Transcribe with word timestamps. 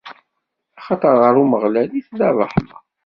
Axaṭer 0.79 1.15
ɣer 1.21 1.35
Umeɣlal 1.43 1.89
i 1.99 2.01
tella 2.07 2.27
ṛṛeḥma. 2.37 2.77